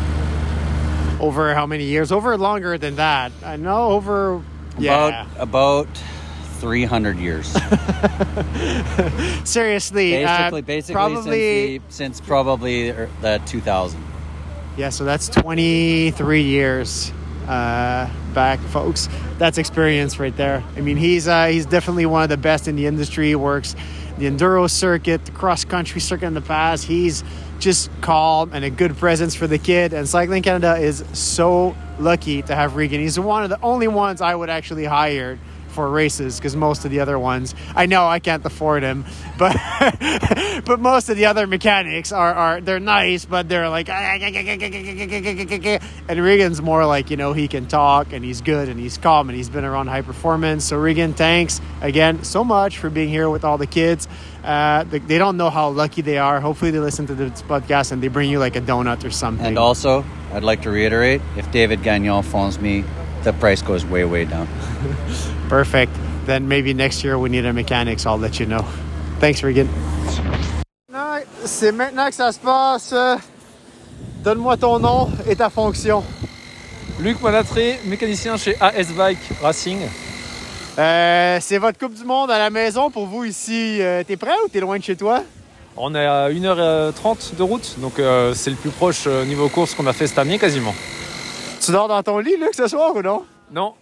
[1.21, 2.11] Over how many years?
[2.11, 3.31] Over longer than that.
[3.45, 4.43] I know over.
[4.79, 5.27] Yeah.
[5.37, 5.89] About about
[6.61, 7.47] 300 years.
[9.45, 11.79] Seriously, basically, uh, basically probably.
[11.79, 14.06] since, the, since probably the, the 2000.
[14.77, 17.11] Yeah, so that's 23 years
[17.49, 19.09] uh, back, folks.
[19.39, 20.63] That's experience right there.
[20.77, 23.35] I mean, he's uh, he's definitely one of the best in the industry.
[23.35, 23.75] Works
[24.19, 26.85] the enduro circuit, the cross country circuit in the past.
[26.85, 27.25] He's
[27.59, 29.95] just calm and a good presence for the kid.
[29.95, 33.01] And Cycling Canada is so lucky to have Regan.
[33.01, 35.39] He's one of the only ones I would actually hire
[35.77, 39.05] for races because most of the other ones I know I can't afford him
[39.39, 39.53] but
[40.65, 43.89] but most of the other mechanics are, are they're nice but they're like
[46.09, 49.29] and Regan's more like you know he can talk and he's good and he's calm
[49.29, 50.65] and he's been around high performance.
[50.65, 54.09] So Regan thanks again so much for being here with all the kids.
[54.43, 56.41] Uh, they, they don't know how lucky they are.
[56.41, 59.45] Hopefully they listen to this podcast and they bring you like a donut or something.
[59.45, 62.85] And also, I'd like to reiterate if David Gagnon phones me,
[63.27, 64.47] the price goes way, way down.
[65.49, 65.93] Perfect.
[66.27, 68.07] Then maybe next year we need a mechanics.
[68.07, 68.65] I'll let you know.
[69.21, 69.69] Thanks, Regan.
[71.45, 72.93] C'est maintenant que ça se passe.
[72.93, 73.17] Euh,
[74.25, 76.03] Donne-moi ton nom et ta fonction.
[76.99, 79.79] Luc Malatré, mécanicien chez AS Bike Racing.
[80.79, 83.81] Euh, c'est votre Coupe du Monde à la maison pour vous ici.
[83.81, 85.23] Euh, t'es prêt ou t'es loin de chez toi?
[85.77, 89.75] On est à 1h30 de route, donc euh, c'est le plus proche euh, niveau course
[89.75, 90.75] qu'on a fait cette année quasiment.
[91.67, 93.25] Tu dors dans ton lit, Luc, ce soir ou non?
[93.53, 93.75] Non,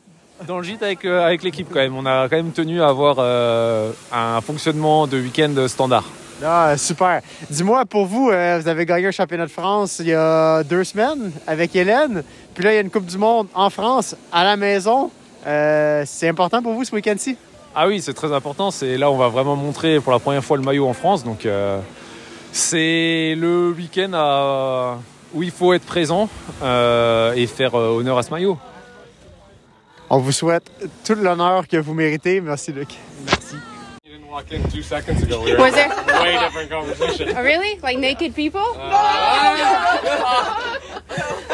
[0.46, 1.94] dans le gîte avec, euh, avec l'équipe quand même.
[1.94, 6.04] On a quand même tenu à avoir euh, un fonctionnement de week-end standard.
[6.42, 7.20] Ah, super.
[7.50, 10.82] Dis-moi, pour vous, euh, vous avez gagné un championnat de France il y a deux
[10.82, 12.24] semaines avec Hélène.
[12.54, 15.10] Puis là, il y a une Coupe du Monde en France, à la maison.
[15.44, 17.36] C'est important pour vous ce week-end-ci?
[17.74, 18.70] Ah oui, c'est très important.
[18.70, 21.22] C'est là on va vraiment montrer pour la première fois le maillot en France.
[21.22, 21.46] Donc
[22.50, 24.96] c'est le week-end à-
[25.34, 26.28] où il faut être présent
[26.62, 28.56] euh, et faire euh, honneur à ce maillot.
[30.10, 30.70] On vous souhaite
[31.04, 32.40] tout l'honneur que vous méritez.
[32.40, 32.88] Merci, Luc.
[33.26, 33.56] Merci.
[34.04, 35.42] You didn't walk in two seconds ago.
[35.42, 35.88] We were Was there?
[36.22, 37.28] way different conversation.
[37.36, 37.78] Oh, really?
[37.82, 38.60] Like naked people?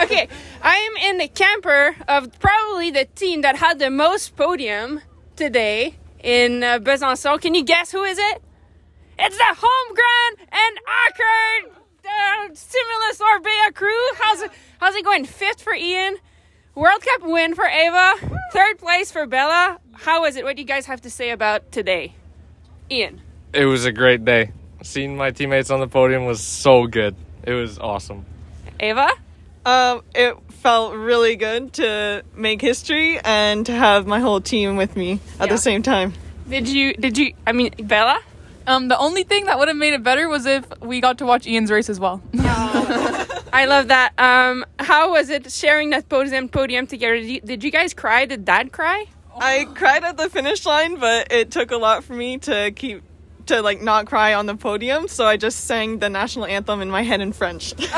[0.02, 0.28] okay,
[0.62, 5.00] I am in the camper of probably the team that had the most podium
[5.36, 7.40] today in uh, Besançon.
[7.40, 8.42] Can you guess who is it?
[9.18, 14.08] It's the Homegrown and Acker uh, Stimulus Orbea crew.
[14.18, 14.50] How's it?
[14.78, 15.24] How's it going?
[15.24, 16.16] Fifth for Ian.
[16.74, 18.14] World Cup win for Ava.
[18.52, 19.78] Third place for Bella.
[19.92, 20.44] How was it?
[20.44, 22.14] What do you guys have to say about today?
[22.90, 23.20] Ian.
[23.52, 24.52] It was a great day.
[24.82, 27.14] Seeing my teammates on the podium was so good.
[27.42, 28.24] It was awesome.
[28.78, 29.10] Ava?
[29.66, 34.96] Um, it felt really good to make history and to have my whole team with
[34.96, 35.54] me at Yeah.
[35.54, 36.14] the same time.
[36.48, 38.20] Did you did you I mean Bella?
[38.70, 41.26] Um, the only thing that would have made it better was if we got to
[41.26, 42.22] watch Ian's race as well.
[43.52, 44.12] I love that.
[44.16, 47.16] Um how was it sharing that podium podium together?
[47.16, 48.26] Did you, did you guys cry?
[48.26, 49.06] Did dad cry?
[49.40, 53.02] I cried at the finish line, but it took a lot for me to keep
[53.50, 55.08] to like not cry on the podium.
[55.08, 57.74] So I just sang the national anthem in my head in French.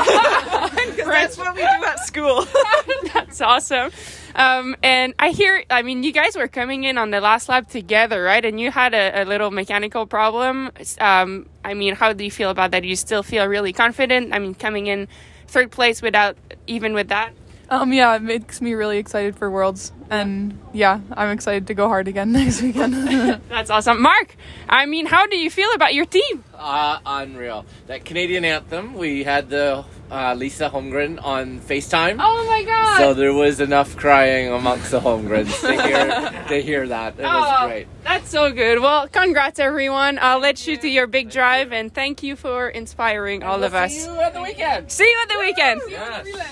[1.13, 2.45] that's what we do at school.
[3.13, 3.91] That's awesome.
[4.35, 7.69] Um, and I hear, I mean, you guys were coming in on the last lap
[7.69, 8.43] together, right?
[8.43, 10.71] And you had a, a little mechanical problem.
[10.99, 12.81] Um, I mean, how do you feel about that?
[12.81, 14.33] Do you still feel really confident?
[14.33, 15.07] I mean, coming in
[15.47, 16.35] third place without,
[16.65, 17.33] even with that?
[17.73, 21.87] Um, yeah, it makes me really excited for Worlds, and yeah, I'm excited to go
[21.87, 22.93] hard again next weekend.
[23.49, 23.99] That's awesome.
[23.99, 24.35] Mark,
[24.69, 26.43] I mean, how do you feel about your team?
[26.53, 27.65] Uh, unreal.
[27.87, 32.17] That Canadian anthem, we had the uh, Lisa Holmgren on FaceTime.
[32.19, 32.97] Oh my god!
[32.99, 37.15] So there was enough crying amongst the Holmgrens to hear, to hear that.
[37.19, 37.87] It was Oh, great.
[38.03, 38.79] That's so good.
[38.79, 40.19] Well, congrats everyone.
[40.21, 43.93] I'll let you to your big drive and thank you for inspiring all of us.
[43.93, 44.91] See you at the weekend.
[44.91, 45.81] See you at the weekend.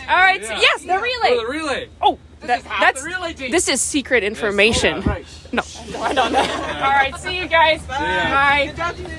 [0.10, 0.44] All right.
[0.44, 1.38] so- yes, the relay.
[1.38, 1.90] the relay.
[2.02, 5.02] Oh, that, is half that's the this is secret information.
[5.02, 5.26] right.
[5.52, 5.62] No,
[6.00, 6.40] I don't know.
[6.40, 7.16] All right.
[7.18, 7.86] See you guys.
[7.86, 8.74] Bye.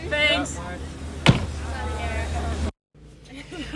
[0.09, 0.59] Thanks.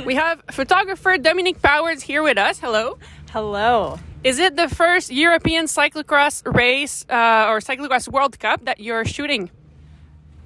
[0.05, 2.59] We have photographer Dominique Powers here with us.
[2.59, 2.99] Hello.
[3.31, 3.99] Hello.
[4.25, 9.51] Is it the first European cyclocross race uh, or cyclocross World Cup that you're shooting?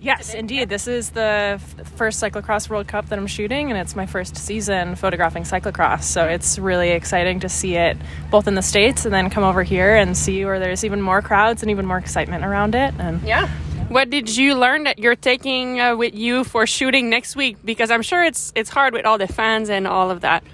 [0.02, 0.70] Yes, indeed.
[0.70, 1.20] This is the
[1.60, 1.60] f-
[1.96, 6.04] first cyclocross World Cup that I'm shooting, and it's my first season photographing cyclocross.
[6.04, 7.98] So it's really exciting to see it
[8.30, 11.20] both in the States and then come over here and see where there's even more
[11.20, 12.94] crowds and even more excitement around it.
[12.98, 13.50] And Yeah.
[13.90, 17.56] What did you learn that you're taking uh, with you for shooting next week?
[17.64, 20.44] Because I'm sure it's it's hard with all the fans and all of that.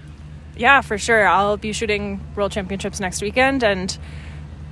[0.57, 1.29] yeah, for sure.
[1.29, 3.97] I'll be shooting World Championships next weekend, and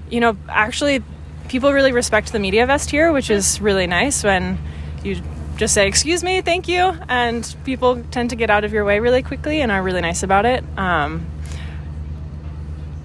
[0.09, 1.03] you know, actually,
[1.49, 4.25] people really respect the media vest here, which is really nice.
[4.25, 4.57] When
[5.03, 5.21] you
[5.57, 8.99] just say "excuse me, thank you," and people tend to get out of your way
[8.99, 10.65] really quickly and are really nice about it.
[10.79, 11.27] Um,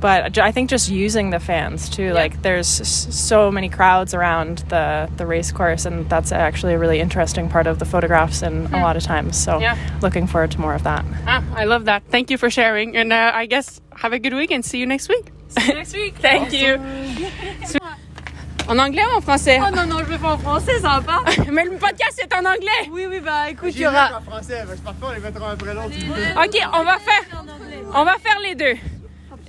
[0.02, 5.10] but I think just using the fans too, like there's so many crowds around the
[5.18, 8.80] the race course, and that's actually a really interesting part of the photographs and a
[8.80, 9.38] lot of times.
[9.38, 9.76] So, Yeah.
[10.02, 11.04] looking forward to more of that.
[11.28, 12.04] Ah, I love that.
[12.10, 14.86] Thank you for sharing, and uh, I guess have a good week and see you
[14.88, 15.32] next week.
[15.50, 16.16] See you next week.
[16.22, 16.78] Thank you.
[18.68, 19.58] En anglais ou en français?
[19.60, 22.32] Oh non, non, je vais pas en français, ça va pas Mais le podcast est
[22.36, 22.88] en anglais.
[22.92, 24.22] Oui, oui, bah écoute, il y aura.
[24.22, 25.96] français, parfois on les mettra un après l'autre.
[26.46, 27.44] Ok, on va faire,
[27.96, 28.78] on va faire les deux.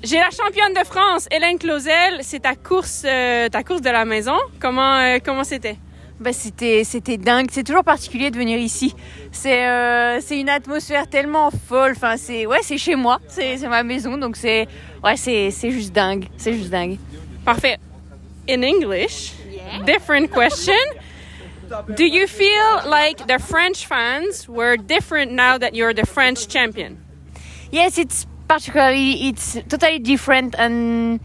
[0.02, 2.20] J'ai la championne de France, Hélène Clausel.
[2.22, 4.36] C'est ta course, euh, ta course de la maison.
[4.58, 5.76] Comment, euh, comment c'était?
[6.18, 7.48] Bah, c'était c'était dingue.
[7.50, 8.94] C'est toujours particulier de venir ici.
[9.30, 11.92] C'est euh, c'est une atmosphère tellement folle.
[11.96, 13.20] Enfin, c'est ouais, c'est chez moi.
[13.28, 14.68] C'est c'est ma maison, donc c'est
[15.04, 16.28] ouais, c'est c'est juste dingue.
[16.38, 16.96] C'est juste dingue.
[17.44, 17.76] Parfait.
[18.48, 19.34] In English,
[19.84, 20.72] different question.
[21.70, 26.96] Do you feel like the French fans were different now that you're the French champion?
[27.70, 31.20] Yes, it's particularly it's totally different and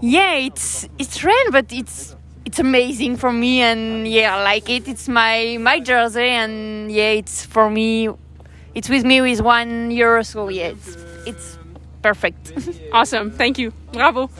[0.00, 4.88] yeah, it's it's rare, but it's it's amazing for me and yeah, I like it.
[4.88, 8.08] It's my my jersey and yeah, it's for me.
[8.74, 11.58] It's with me with one euro, so yeah, it's it's
[12.02, 12.52] perfect.
[12.92, 13.30] Awesome.
[13.30, 13.72] Thank you.
[13.92, 14.30] Bravo.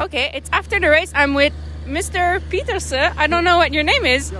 [0.00, 1.12] Okay, it's after the race.
[1.14, 1.52] I'm with
[1.86, 2.40] Mr.
[2.50, 3.12] Pieterse.
[3.16, 4.30] I don't know what your name is.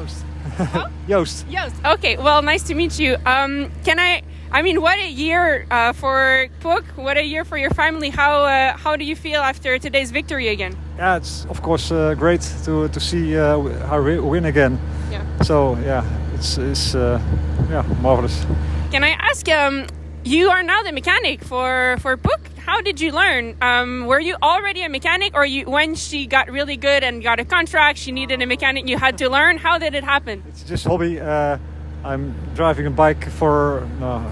[1.09, 1.47] Joost.
[1.49, 1.73] Yes.
[1.95, 2.17] Okay.
[2.17, 3.17] Well, nice to meet you.
[3.25, 4.23] Um, can I?
[4.57, 6.83] I mean, what a year uh, for Puck.
[6.97, 8.09] What a year for your family.
[8.09, 10.75] How uh, how do you feel after today's victory again?
[10.97, 13.59] Yeah, it's of course uh, great to to see uh,
[13.91, 14.79] her win again.
[15.11, 15.21] Yeah.
[15.43, 17.21] So yeah, it's it's uh,
[17.69, 18.47] yeah marvelous.
[18.91, 19.47] Can I ask?
[19.47, 19.87] Um,
[20.25, 22.49] you are now the mechanic for for Puck.
[22.57, 23.57] How did you learn?
[23.61, 27.39] Um, were you already a mechanic, or you when she got really good and got
[27.41, 29.59] a contract, she needed a mechanic, you had to learn?
[29.59, 30.43] How did it happen?
[30.49, 31.21] It's just hobby.
[31.21, 31.59] Uh,
[32.05, 34.25] I'm driving a bike for uh,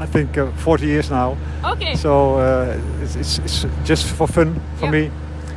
[0.00, 1.36] I think uh, 40 years now.
[1.64, 1.96] Okay.
[1.96, 4.90] So uh, it's, it's it's just for fun for Yeah.
[4.92, 5.10] me.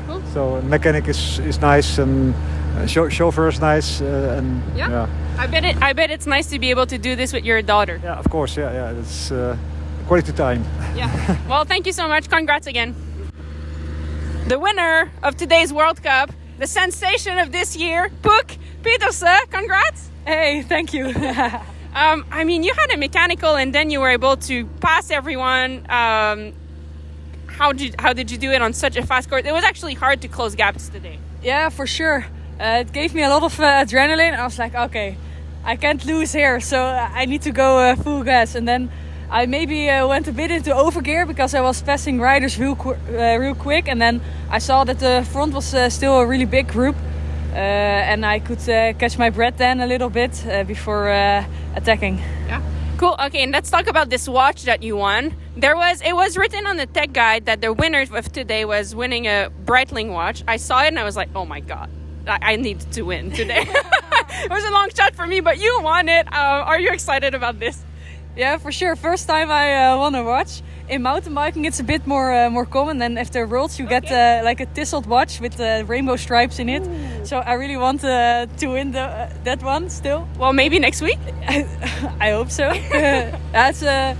[0.07, 0.21] Cool.
[0.33, 2.33] So mechanic is is nice and
[2.77, 5.07] uh, chauffeur is nice uh, and Yeah.
[5.37, 5.75] I bet it.
[5.81, 7.99] I bet it's nice to be able to do this with your daughter.
[8.03, 8.57] Yeah, of course.
[8.61, 8.99] Yeah, yeah.
[8.99, 9.55] It's uh,
[10.07, 10.63] quality time.
[10.95, 11.09] Yeah.
[11.49, 12.27] well, thank you so much.
[12.29, 12.93] Congrats again.
[14.47, 19.37] The winner of today's World Cup, the sensation of this year, Puck Pieterse.
[19.49, 20.09] Congrats.
[20.25, 21.13] Hey, thank you.
[21.93, 25.85] um, I mean, you had a mechanical, and then you were able to pass everyone.
[25.89, 26.53] Um,
[27.47, 29.43] how did how did you do it on such a fast course?
[29.45, 31.19] It was actually hard to close gaps today.
[31.43, 32.25] Yeah, for sure.
[32.59, 34.37] Uh, it gave me a lot of uh, adrenaline.
[34.37, 35.17] I was like, okay,
[35.65, 38.55] I can't lose here, so I need to go uh, full gas.
[38.55, 38.91] And then
[39.29, 42.97] I maybe uh, went a bit into overgear because I was passing riders real, qu-
[43.09, 43.87] uh, real quick.
[43.87, 46.95] And then I saw that the front was uh, still a really big group.
[47.51, 51.45] Uh, and I could uh, catch my breath then a little bit uh, before uh,
[51.75, 52.17] attacking.
[52.47, 52.61] Yeah.
[52.97, 53.15] Cool.
[53.19, 55.35] Okay, and let's talk about this watch that you won.
[55.57, 58.95] There was it was written on the tech guide that the winner of today was
[58.95, 60.43] winning a Breitling watch.
[60.47, 61.89] I saw it and I was like, oh my god,
[62.27, 63.65] I, I need to win today.
[63.65, 66.27] it was a long shot for me, but you won it.
[66.31, 67.83] Uh, are you excited about this?
[68.37, 68.95] Yeah, for sure.
[68.95, 70.61] First time I uh, won a watch.
[70.91, 72.97] In mountain biking, it's a bit more uh, more common.
[72.97, 76.67] Than after Worlds, you get uh, like a Tissot watch with uh, rainbow stripes in
[76.67, 76.83] it.
[77.25, 80.27] So I really want uh, to win the, uh, that one still.
[80.37, 81.17] Well, maybe next week.
[82.19, 82.73] I hope so.
[83.53, 84.17] That's uh,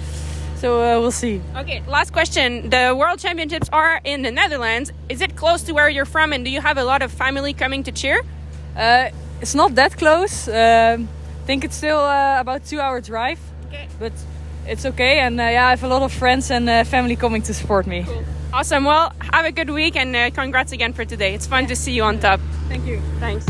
[0.56, 1.42] so uh, we'll see.
[1.58, 2.70] Okay, last question.
[2.70, 4.94] The World Championships are in the Netherlands.
[5.10, 7.52] Is it close to where you're from, and do you have a lot of family
[7.52, 8.22] coming to cheer?
[8.78, 9.10] Uh,
[9.42, 10.48] it's not that close.
[10.48, 13.40] Um, I think it's still uh, about two hour drive.
[13.68, 13.90] Okay.
[14.00, 14.14] But
[14.68, 15.20] it's okay.
[15.20, 17.88] And uh, yeah, I have a lot of friends and uh, family coming to support
[17.88, 18.06] me.
[18.54, 18.84] Awesome.
[18.84, 21.34] Well, have a good week and uh, congrats again for today.
[21.34, 22.40] It's fun to see you on top.
[22.68, 23.02] Thank you.
[23.20, 23.46] Thanks.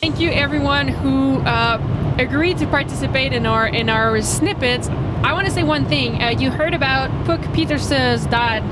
[0.00, 4.88] Thank you everyone who uh, agreed to participate in our in our snippets.
[4.88, 6.22] I want to say one thing.
[6.22, 8.62] Uh, you heard about Puck Pieterse's dad,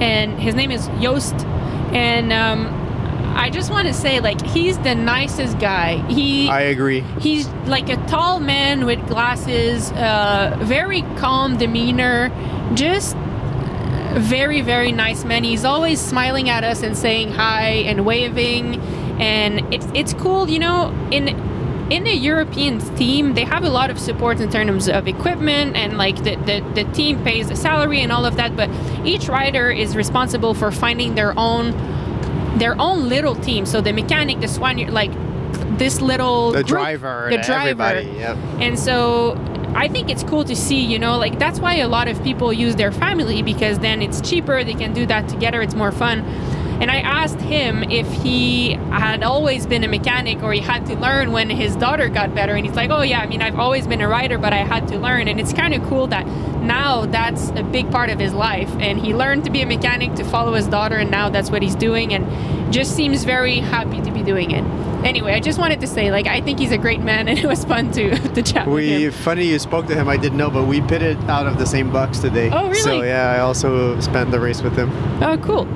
[0.00, 1.34] and his name is Joost,
[1.94, 2.83] and um,
[3.34, 5.96] I just want to say like he's the nicest guy.
[6.10, 7.00] He I agree.
[7.20, 12.30] He's like a tall man with glasses, uh, very calm demeanor,
[12.74, 13.16] just
[14.14, 15.44] very very nice man.
[15.44, 18.80] He's always smiling at us and saying hi and waving,
[19.20, 20.92] and it's it's cool, you know.
[21.10, 21.28] In
[21.90, 25.98] in the European team, they have a lot of support in terms of equipment and
[25.98, 28.56] like the, the, the team pays the salary and all of that.
[28.56, 28.70] But
[29.04, 31.72] each rider is responsible for finding their own
[32.58, 33.66] their own little team.
[33.66, 35.10] So the mechanic, the soigneur, like
[35.78, 37.82] this little The group, driver, the driver.
[37.82, 38.06] everybody.
[38.18, 38.36] Yep.
[38.60, 39.36] And so
[39.74, 42.52] I think it's cool to see, you know, like that's why a lot of people
[42.52, 46.20] use their family because then it's cheaper, they can do that together, it's more fun.
[46.80, 50.96] And I asked him if he had always been a mechanic or he had to
[50.96, 52.54] learn when his daughter got better.
[52.54, 54.88] And he's like, oh, yeah, I mean, I've always been a rider, but I had
[54.88, 55.28] to learn.
[55.28, 56.26] And it's kind of cool that
[56.66, 58.70] now that's a big part of his life.
[58.80, 61.62] And he learned to be a mechanic to follow his daughter, and now that's what
[61.62, 62.14] he's doing.
[62.14, 64.64] And just seems very happy to be doing it.
[65.04, 67.46] Anyway, I just wanted to say, like, I think he's a great man, and it
[67.46, 69.02] was fun to, to chat with him.
[69.02, 70.08] We funny you spoke to him.
[70.08, 72.50] I didn't know, but we pitted out of the same box today.
[72.50, 72.80] Oh, really?
[72.80, 74.90] So yeah, I also spent the race with him.
[75.22, 75.68] Oh, cool.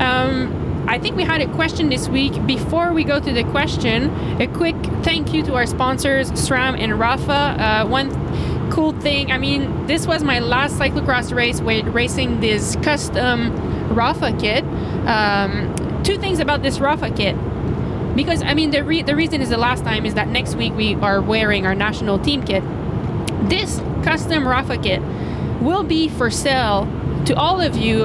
[0.00, 2.46] Um, I think we had a question this week.
[2.46, 4.08] Before we go to the question,
[4.40, 7.58] a quick thank you to our sponsors, SRAM and Rapha.
[7.58, 8.10] Uh, one
[8.70, 13.52] cool thing, I mean, this was my last cyclocross race with racing this custom
[13.88, 14.64] Rapha kit.
[15.06, 17.36] Um, two things about this Rapha kit.
[18.16, 20.74] Because, I mean, the, re- the reason is the last time is that next week
[20.74, 22.62] we are wearing our national team kit.
[23.48, 25.02] This custom Rapha kit
[25.62, 26.88] will be for sale
[27.26, 28.04] to all of you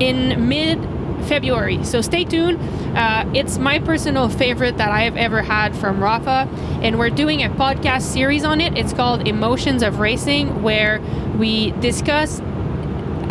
[0.00, 0.78] in mid
[1.26, 1.84] February.
[1.84, 2.58] So stay tuned.
[2.94, 6.46] Uh, it's my personal favorite that I have ever had from Rapha,
[6.80, 8.78] and we're doing a podcast series on it.
[8.78, 11.00] It's called Emotions of Racing, where
[11.36, 12.40] we discuss.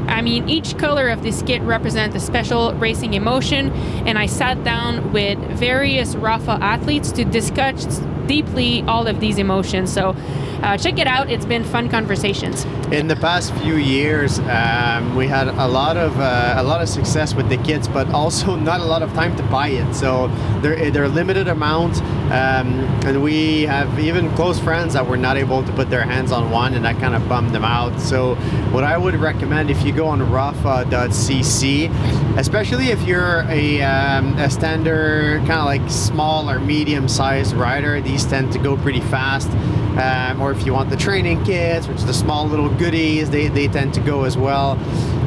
[0.05, 3.71] I mean, each color of this kit represents a special racing emotion,
[4.05, 9.91] and I sat down with various Rapha athletes to discuss deeply all of these emotions.
[9.91, 10.15] So
[10.63, 11.29] uh, check it out.
[11.29, 12.63] It's been fun conversations.
[12.89, 16.87] In the past few years, um, we had a lot of uh, a lot of
[16.87, 19.93] success with the kits, but also not a lot of time to buy it.
[19.93, 20.29] So
[20.61, 22.01] they're they're limited amount,
[22.31, 26.31] um, and we have even close friends that were not able to put their hands
[26.31, 27.99] on one, and that kind of bummed them out.
[27.99, 28.35] So
[28.71, 31.89] what I would recommend if you go on rapha.cc,
[32.37, 37.99] especially if you're a um, a standard kind of like small or medium sized rider,
[38.13, 39.49] these tend to go pretty fast.
[39.97, 43.47] Um, or if you want the training kits, which is the small little goodies, they,
[43.47, 44.77] they tend to go as well.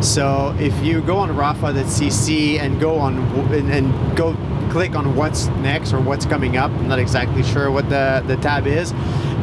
[0.02, 3.18] So if you go on rapha.cc and go on
[3.52, 4.36] and, and go
[4.70, 8.36] click on what's next or what's coming up, I'm not exactly sure what the, the
[8.36, 8.92] tab is,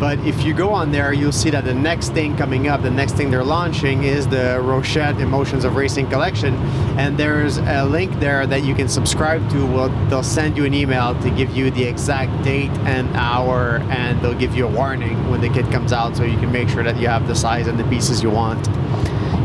[0.04, 2.91] but if you go on there, you'll see that the next thing coming up, the
[2.91, 6.56] next thing they're launching is the Rochette Emotions of Racing collection.
[6.97, 9.66] And there's a link there that you can subscribe to.
[9.66, 14.22] Well, they'll send you an email to give you the exact date and hour, and
[14.22, 16.84] they'll give you a warning when the kit comes out so you can make sure
[16.84, 18.68] that you have the size and the pieces you want.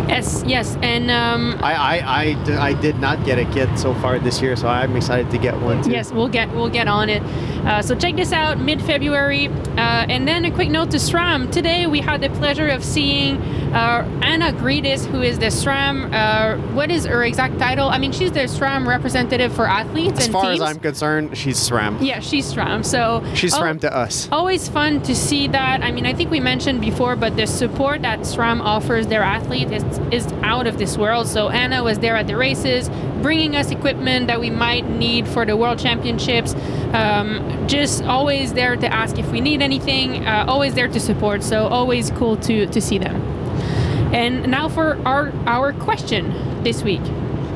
[0.09, 3.93] Yes, yes, and um, I, I, I, d- I did not get a kit so
[3.97, 5.91] far this year, so I'm excited to get one too.
[5.91, 7.23] Yes, we'll get we'll get on it.
[7.67, 11.53] Uh, so check this out mid February, uh, and then a quick note to SRAM.
[11.53, 13.37] Today we had the pleasure of seeing
[13.75, 16.13] Anna Gridis, who is the SRAM.
[16.13, 17.89] Uh, what is her exact title?
[17.89, 20.61] I mean, she's the SRAM representative for athletes As and far teams.
[20.63, 21.99] as I'm concerned, she's SRAM.
[22.01, 22.85] yeah, she's SRAM.
[22.85, 24.29] So She's oh, SRAM to us.
[24.33, 25.83] Always fun to see that.
[25.83, 29.71] I mean, I think we mentioned before, but the support that SRAM offers their athletes
[29.73, 31.27] is, is out of this world.
[31.29, 32.89] So Anna was there at the races,
[33.23, 36.55] bringing us equipment that we might need for the World Championships.
[36.93, 40.27] Um, just always there to ask if we need anything.
[40.27, 41.43] Uh, always there to support.
[41.43, 43.38] So always cool to to see them.
[44.13, 47.03] And now for our our question this week.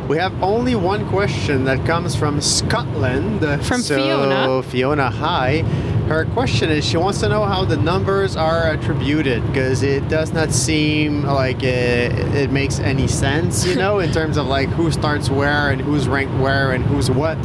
[0.08, 3.40] We have only one question that comes from Scotland.
[3.64, 4.62] From so, Fiona.
[4.62, 5.62] Fiona, hi.
[6.08, 10.32] Her question is she wants to know how the numbers are attributed because it does
[10.32, 14.90] not seem like it, it makes any sense, you know, in terms of like who
[14.90, 17.38] starts where and who's ranked where and who's what.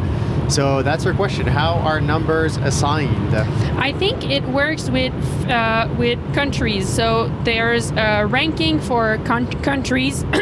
[0.49, 1.45] So that's her question.
[1.45, 3.35] How are numbers assigned?
[3.35, 5.13] I think it works with
[5.49, 6.87] uh, with countries.
[6.87, 10.23] So there's a ranking for countries.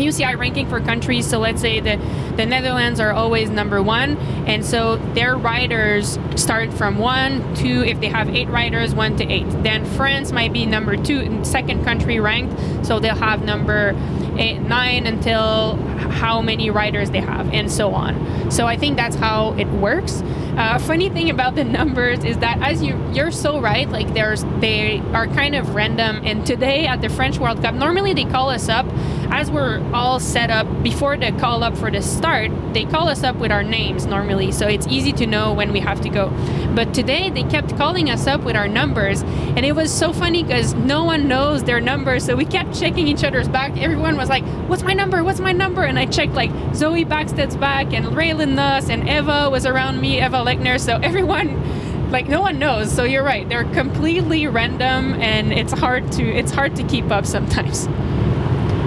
[0.00, 1.26] UCI ranking for countries.
[1.26, 1.96] So let's say the,
[2.36, 4.16] the Netherlands are always number one.
[4.46, 9.30] And so their riders start from one, to, if they have eight riders, one to
[9.30, 9.48] eight.
[9.62, 12.86] Then France might be number two, second country ranked.
[12.86, 13.92] So they'll have number
[14.40, 18.50] eight, nine until how many riders they have, and so on.
[18.50, 20.22] So I think that's how it works.
[20.56, 24.44] Uh, funny thing about the numbers is that as you you're so right, like there's
[24.58, 26.22] they are kind of random.
[26.24, 28.86] And today at the French World Cup, normally they call us up
[29.30, 32.50] as we're all set up before the call up for the start.
[32.72, 35.80] They call us up with our names normally, so it's easy to know when we
[35.80, 36.30] have to go.
[36.74, 40.42] But today they kept calling us up with our numbers, and it was so funny
[40.42, 43.76] because no one knows their numbers, so we kept checking each other's back.
[43.78, 45.22] Everyone was like, "What's my number?
[45.22, 49.48] What's my number?" And I checked like Zoe Backstedt's back, and Raylan Nuss, and Eva
[49.48, 50.78] was around me, Eva Lechner.
[50.80, 52.92] So everyone, like no one knows.
[52.92, 57.26] So you're right; they're completely random, and it's hard to it's hard to keep up
[57.26, 57.88] sometimes.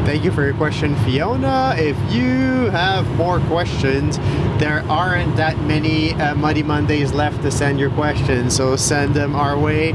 [0.05, 1.75] Thank you for your question, Fiona.
[1.77, 4.17] If you have more questions,
[4.59, 9.33] there aren't that many uh, Muddy Mondays left to send your questions, so send them
[9.35, 9.93] our way.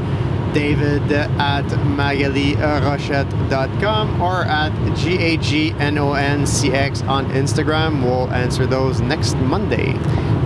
[0.52, 8.02] David at maghalierochette.com or at G-A-G-N-O-N-C-X on Instagram.
[8.02, 9.92] We'll answer those next Monday.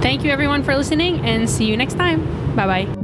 [0.00, 2.26] Thank you everyone for listening, and see you next time.
[2.56, 3.01] Bye bye.